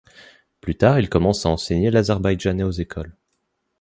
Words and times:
Plus 0.61 0.75
tard, 0.75 0.99
il 0.99 1.09
commence 1.09 1.45
à 1.45 1.49
enseigner 1.49 1.91
l’azerbaïdjanais 1.91 2.63
aux 2.63 2.71
écoles. 2.71 3.15